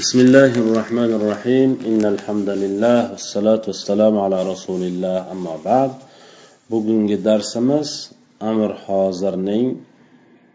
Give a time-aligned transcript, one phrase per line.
[0.00, 5.91] بسم الله الرحمن الرحيم إن الحمد لله والصلاة والسلام على رسول الله أما بعد
[6.71, 9.67] bugungi darsimiz amr hozirning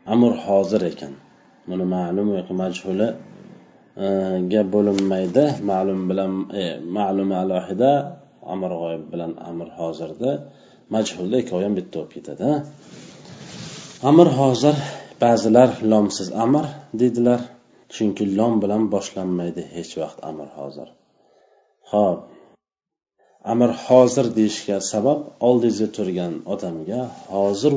[0.06, 1.12] amr hozir ekan
[1.68, 3.08] buni ma'lum yoki majhuli
[4.52, 6.62] ga bo'linmaydi ma'lum bilan e,
[6.96, 7.92] ma'lumi alohida
[8.54, 10.30] amr g'oyib bilan amr hozirda
[10.94, 12.50] majhulda ikkovi ham bitta bo'lib ketadi
[14.10, 14.76] amr hozir
[15.24, 16.64] ba'zilar lomsiz amr
[17.00, 17.40] deydilar
[17.94, 20.88] Chunki lom bilan boshlanmaydi hech vaqt amr hozir.
[21.92, 22.20] Ho'p
[23.52, 27.00] amr hozir deyishga sabab oldingizda turgan odamga
[27.34, 27.72] hozir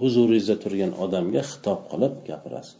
[0.00, 2.76] huzuringizda turgan odamga xitob qilib gapirasiz.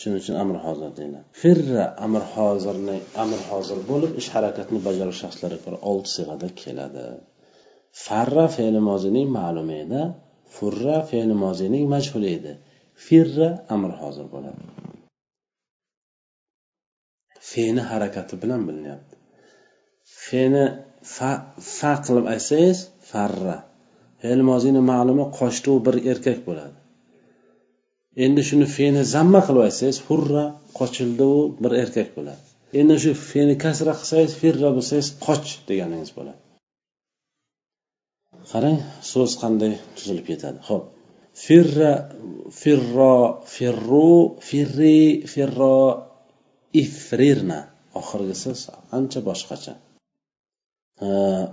[0.00, 1.26] Shuning uchun amr hozir deyiladi.
[1.42, 7.06] Firra amr hozirni amr hozir bo'lib ish harakatni bajaruvchi shaxslarga ko'ra olti sig'ada keladi.
[8.04, 10.02] Farra fe'li mozining ma'lumi edi
[10.56, 12.52] furra fe'li mozining majhuli edi.
[13.06, 14.62] Firra amr hozir bo'ladi.
[17.50, 19.14] Fe'ni harakati bilan bilinyapti.
[20.24, 20.64] Fe'ni
[21.14, 21.30] fa,
[21.76, 22.78] fa qilib aytsangiz
[23.10, 23.58] farra.
[24.20, 26.78] Fe'l mozini ma'lumi qochdi bir erkak bo'ladi.
[28.24, 30.44] Endi shuni fe'ni zamma qilib aytsangiz hurra
[30.78, 32.42] qochildi u bir erkak bo'ladi.
[32.80, 36.40] Endi shu fe'ni kasra qilsangiz firra bo'lsangiz qoch deganingiz bo'ladi.
[38.52, 38.78] Qarang
[39.12, 40.58] so'z qanday tuzilib ketadi.
[40.68, 40.84] Ho'p
[41.44, 41.92] firra
[42.60, 43.16] firro
[43.54, 44.10] firru
[44.48, 45.00] firri
[45.32, 45.76] firro
[46.82, 47.60] ifrirna.
[48.00, 48.52] Oxirgisi
[48.98, 49.74] ancha boshqacha.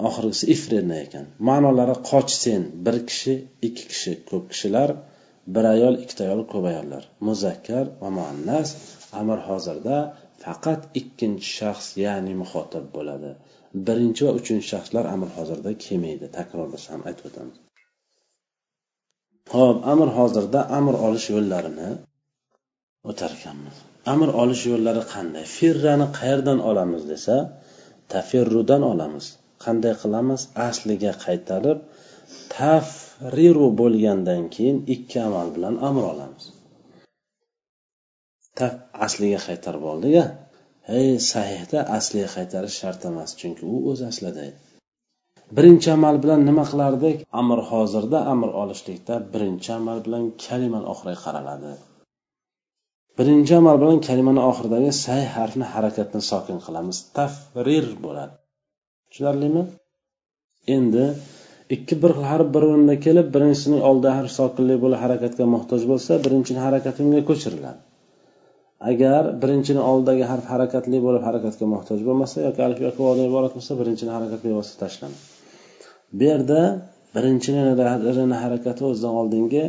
[0.08, 1.26] Oxirgisi ifrirna ekan.
[1.50, 2.64] Ma'nolari qoch sen.
[2.86, 3.34] Bir kishi
[3.68, 4.14] ikki kishi.
[4.30, 4.90] Ko'p kishilar
[5.56, 7.04] bir ayol ikkita ayol ko'p ayollar.
[7.28, 8.70] Muzakkar va muannas.
[9.22, 9.98] Amr hozirda
[10.44, 13.32] faqat ikkinchi shaxs ya'ni muxotab bo'ladi.
[13.88, 16.26] Birinchi va uchinchi shaxslar amr hozirda kelmaydi.
[16.38, 17.58] Takrorlasa ham aytib o'tamiz
[19.54, 21.90] ho'p amr hozirda amr olish yo'llarini
[23.12, 23.78] o'tar ekanmiz
[24.14, 25.46] amr olish yo'llari qanday?
[25.58, 27.36] Firrani qayerdan olamiz desa
[28.14, 29.26] tafirrudan olamiz.
[29.66, 30.42] Qanday qilamiz?
[30.70, 31.80] Asliga qaytarib
[32.56, 36.44] tafriru bo'lgandan keyin ikki amal bilan amr olamiz.
[38.58, 38.74] Taf
[39.06, 40.26] asliga qaytarib oldik a
[40.92, 44.42] hey sahihda asliga qaytarish shart emas chunki u o'z aslida.
[44.50, 44.70] Edi
[45.58, 47.18] birinchi amal bilan nima qilardik?
[47.42, 51.72] Amr hozirda amr olishlikda birinchi amal bilan kalimani oxiriga qaraladi.
[53.20, 56.98] Birinchi amal bilan kalimani oxiridagi say harfni harakatni sokin qilamiz.
[57.18, 58.34] Tafrir bo'ladi.
[59.10, 59.64] Tushunarlimi?
[60.76, 61.06] Endi
[61.76, 66.12] ikki bir xil harf bir o'rinda kelib birinchisining oldida harf sokinlik bo'lib harakatga muhtoj bo'lsa
[66.26, 67.80] birinchini harakati unga ko'chiriladi.
[68.92, 73.72] Agar birinchini oldidagi harf harakatli bo'lib harakatga muhtoj bo'lmasa yoki alif yoki vodan iborat bo'lsa
[73.82, 75.20] birinchini harakat bevosita tashlanadi
[76.18, 76.62] bu yerda
[77.16, 79.64] birinchini harakati o'zidan oldingi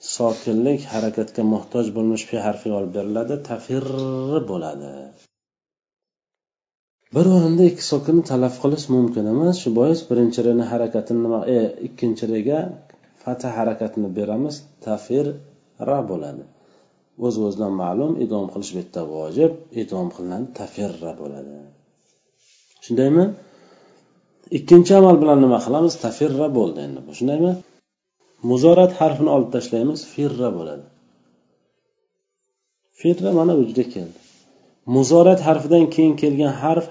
[0.00, 3.34] sokinlik harakatga muhtoj bo'lmish fe harfiga olib beriladi.
[3.48, 4.92] Tafirri bo'ladi.
[7.14, 9.54] Bir o'rinda ikki sokinni talaf qilish mumkin emas.
[9.62, 11.58] Shu bois birinchi rini harakatini nima e,
[11.88, 12.60] ikkinchi rga
[13.22, 14.54] fatha harakatini beramiz.
[14.86, 15.26] Tafir
[15.88, 16.44] ra bo'ladi.
[17.26, 19.52] O'z o'zidan ma'lum idom qilish bu yerda vojib.
[19.82, 21.54] Idom qilinadi tafirra bo'ladi.
[22.84, 23.24] Shundaymi?
[24.58, 25.94] Ikkinchi amal bilan nima qilamiz?
[26.04, 27.12] Tafirra bo'ldi endi bu.
[27.18, 27.52] Shundaymi?
[28.50, 30.84] Muzorat harfini olib tashlaymiz firra bo'ladi.
[33.00, 34.18] Firra mana bu juda keldi
[34.86, 36.86] muzorat harfidan keyin kelgan harf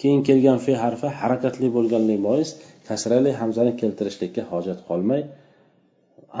[0.00, 2.48] keyin kelgan fe harfi harakatli bo'lganligi bois
[2.88, 5.22] kasrali hamzani keltirishlikka hojat qolmay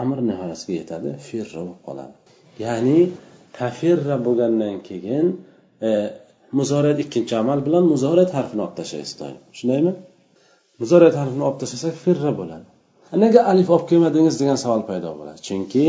[0.02, 2.14] amr nihoyasiga yetadi firra bo'lib qoladi.
[2.64, 2.98] Ya'ni
[3.58, 5.26] tafirra bo'lgandan keyin
[5.86, 5.90] e,
[6.58, 9.92] muzorat ikkinchi amal bilan muzorat harfini olib tashlaysiz doim shundaymi?
[10.80, 12.66] Muzorat harfini olib tashlasak firra bo'ladi.
[13.20, 15.40] Nega alif olib kelmadingiz degan savol paydo bo'ladi.
[15.48, 15.86] Chunki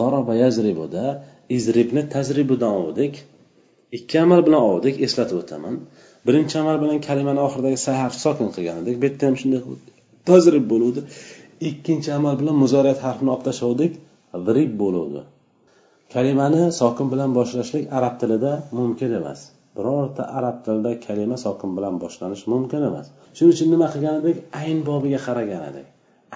[0.00, 1.04] varoba yazribuda
[1.56, 3.14] izribni tazribudan oldik
[3.96, 5.74] ikki amal bilan oldik eslatib o'taman.
[6.26, 9.60] Birinchi amal bilan kalimani oxiridagi sa harf sokin qilgan edik bu yerda ham shunday
[10.28, 11.00] tajrib bo'luvdi.
[11.70, 13.92] Ikkinchi amal bilan muzorat harfini olib tashlavdik
[14.48, 15.22] vrib bo'luvdi.
[16.14, 19.40] Kalimani sokin bilan boshlashlik arab tilida mumkin emas.
[19.76, 23.06] Birorta arab tilida kalima sokin bilan boshlanishi mumkin emas.
[23.36, 24.36] Shuning uchun nima qilgan edik?
[24.60, 25.86] Ayn bobiga qaragan edik.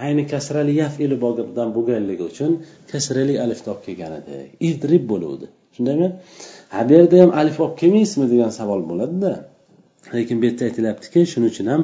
[0.05, 2.53] Ayni kasrali yafili bo'lgan bo'lganligi uchun
[2.93, 4.37] kasrali alifni olib kelgan edi.
[4.69, 5.47] Idrib bo'luvdi.
[5.77, 6.09] Shundaymi?
[6.75, 9.33] Ha bu yerda ham alif olib kelmaysizmi degan savol bo'ladida.
[10.17, 11.83] Lekin bu yerda aytilyaptiki shuning uchun ham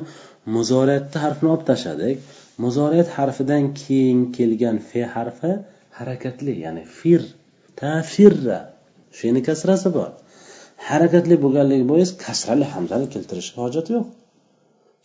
[0.56, 2.16] muzoratni harfini olib tashladik.
[2.64, 5.52] Muzorat harfidan keyin kelgan fe harfi
[5.98, 7.22] harakatli ya'ni fir
[7.80, 8.60] tafirra
[9.18, 10.10] shuni kasrasi bor.
[10.88, 14.06] Harakatli bo'lganligi bois kasrali hamzani keltirishga hojat yo'q.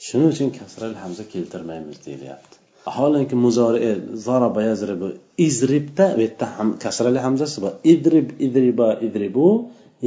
[0.08, 2.59] Shuning uchun kasrali hamza keltirmaymiz deyilyapti.
[2.86, 3.80] Holanki muzori
[4.16, 7.74] zaraba yazribu izribda bu yerda ham kasrali hamzasi bor.
[7.94, 9.48] Idrib idriba idribu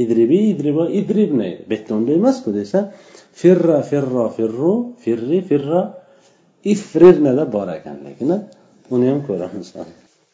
[0.03, 2.79] idribi idriba idribna bu yerda unday emasku desa
[3.41, 4.73] firra firro firru
[5.03, 5.81] firri firra
[6.73, 8.29] ifrirnada bor ekan lekin
[8.93, 9.67] uni ham ko'ramiz.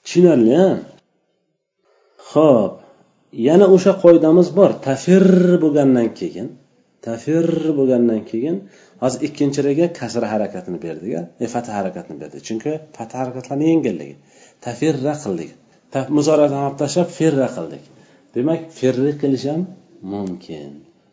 [0.06, 0.56] Tushunarli
[2.32, 2.74] ho'p
[3.48, 4.72] yana o'sha qoidamiz bor.
[4.88, 5.26] Tafir
[5.64, 6.48] bo'lgandan keyin
[7.08, 7.46] tafir
[7.80, 8.58] bo'lgandan keyin
[9.04, 11.14] hozir ikkinchi raga kasra harakatini berdik
[11.44, 14.16] e, fatha harakatini berdik chunki fatha harakatlarni yengilligi
[14.66, 15.52] tafirra qildik.
[16.18, 17.84] Muzoratani olib tashlab firra qildik.
[18.36, 19.62] Demak firri qilish ham
[20.14, 20.72] mumkin.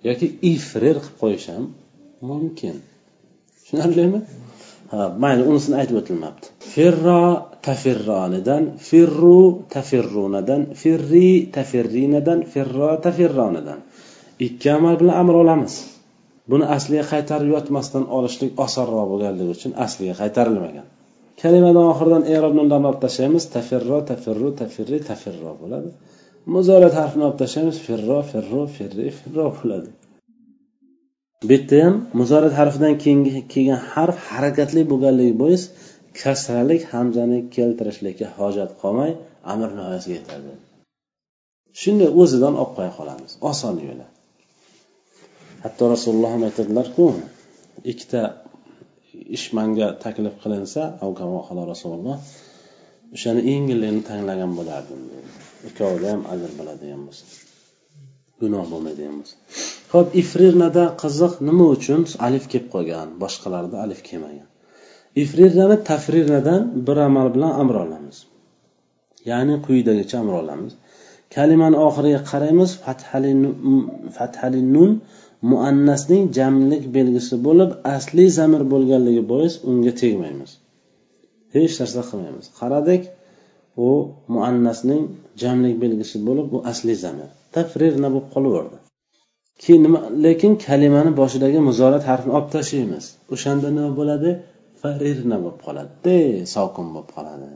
[0.08, 1.64] Yoki ifrir qilib qo'yish ham
[2.30, 2.76] mumkin
[3.66, 4.20] tushunarlimi
[4.92, 6.46] ha mayli unisini aytib o'tilmabdi.
[6.72, 7.22] Firro
[7.66, 9.38] tafirronidan firru
[9.74, 13.78] tafirrunadan firri tafirrinadan firro tafirronidan.
[14.38, 15.74] Ikki amal bilan amr olamiz.
[16.50, 20.86] Buni asliga qaytarib yotmasdan olishlik osonroq bo'lganligi uchun asliga qaytarilmagan.
[21.42, 25.90] Kalimani oxiridan erob nunlarni olib tashlaymiz tafirro tafirru tafirri tafirro bo'ladi.
[26.54, 29.90] Muzorat harfini olib tashlaymiz firro firru firri firro bo'ladi.
[31.48, 35.62] Bu yerda ham muzorat harfidan keyingi kelgan harf harakatli bo'lganligi bois
[36.20, 39.12] kasralik hamzani keltirishlikka hojat qolmay
[39.52, 40.52] amr nihoyasiga yetadi.
[41.80, 43.32] Shunday o'zidan olib qo'ya qolamiz.
[43.50, 44.06] Oson yo'li
[45.66, 47.06] hatto rasululloh ham aytadilarku
[47.92, 48.22] ikkita
[49.36, 50.82] ish manga taklif qilinsa
[51.72, 52.16] rasululloh
[53.14, 55.00] o'shani yengilligini tanlagan bo'lardim
[55.68, 57.24] ikkovida ham ajr bo'ladigan bo'lsa
[58.42, 59.34] gunoh bo'lmaydigan bo'lsa.
[59.92, 62.00] Ho'p ifrirnada qiziq nima uchun?
[62.26, 64.48] Alif kelib qolgan boshqalarida alif kelmagan.
[65.22, 68.16] Ifrirnani tafrirnadan bir amal bilan amr olamiz.
[69.30, 70.72] Ya'ni quyidagicha amr olamiz.
[71.34, 73.32] Kalimani oxiriga qaraymiz fathali
[74.16, 74.90] fathali nun
[75.50, 80.50] muannasning jamlik belgisi bo'lib asliy zamir bo'lganligi bois unga tegmaymiz.
[81.54, 82.46] Hech narsa qilmaymiz.
[82.60, 83.02] Qaradik
[83.86, 83.90] u
[84.34, 85.02] muannasning
[85.42, 87.28] jamlik belgisi bo'lib bu asliy zamir.
[87.54, 88.76] Tafrirna bo'lib qolaverdi.
[89.62, 93.04] Keyin nima lekin kalimani boshidagi muzorat harfini olib tashlaymiz.
[93.34, 94.30] O'shanda nima bo'ladi?
[94.80, 96.16] Farirna bo'lib qoladi.
[96.54, 97.46] Sokin bo'lib qoladi.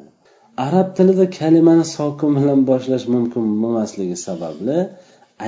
[0.66, 4.78] Arab tilida kalimani sokin bilan boshlash mumkin bo'lmasligi sababli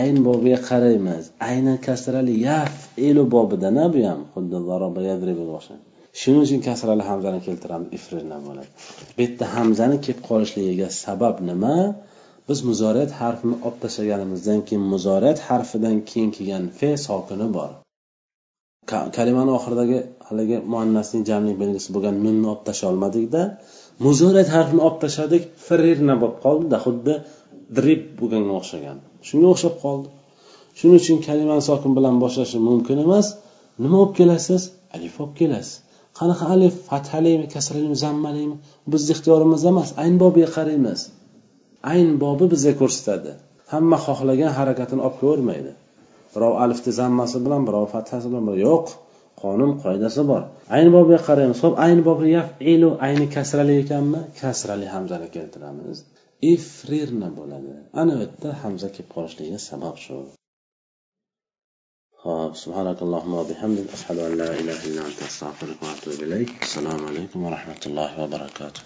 [0.00, 1.24] ayn bobiga qaraymiz.
[1.48, 2.74] Aynan kasrali yaf
[3.08, 4.20] elu bobidana bu ham?
[4.34, 4.56] Xuddi
[5.58, 5.82] o'xshaydi.
[6.20, 7.88] Shuning uchun kasrali hamzani keltiramiz.
[7.98, 8.70] Ifrina bo'ladi
[9.16, 11.76] bu yerda hamzani kelib qolishligiga sabab nima?
[12.48, 17.70] Biz muzoriyat harfini olib tashlaganimizdan keyin muzoriyat harfidan keyin kelgan fe sokini bor.
[19.16, 19.98] Kalimani oxiridagi
[20.28, 23.42] haligi muannasning jamlik belgisi bo'lgan nunni olib tasha olmadikda
[24.06, 27.14] muzoriyat harfini olib tashladik firirna bo'lib qoldida xuddi
[27.76, 28.98] drib bo'lganga o'xshagan.
[29.28, 30.08] Shunga o'xshab qoldi.
[30.78, 33.26] Shuning uchun kalimani sokin bilan boshlashi mumkin emas.
[33.82, 34.62] Nima olib kelasiz?
[34.96, 35.74] Alif olib kelasiz.
[36.19, 36.74] Qanaqa alif?
[36.90, 38.56] Fathalimi kasralimi zammalimi
[38.92, 41.00] bizni ixtiyorimizda emas ayn bobiga qaraymiz.
[41.92, 43.32] Ayn bobi bizga ko'rsatadi.
[43.72, 45.72] Hamma xohlagan harakatini olib kelavermaydi
[46.34, 48.86] birov alifni zammasi bilan birov fathasi bilan yo'q
[49.42, 50.42] qonun qoidasi bor.
[50.76, 51.58] Ayn bobiga qaraymiz.
[51.64, 54.20] Ho'p ayn bobi yafilu ayni kasrali ekanmi?
[54.40, 55.98] Kasrali hamzani keltiramiz.
[56.50, 57.74] Ifrirna bo'ladi.
[58.00, 60.18] Ana bu yerda hamza kelib qolishligiga sabab shu.
[62.24, 63.88] Hop subhanakallohumma va bihamdik.
[63.96, 66.50] Ashhadu an la ilaha illa anta astag'firuka va atubu ilayk.
[66.66, 68.82] Assalomu alaykum va rahmatullohi va barakatuh.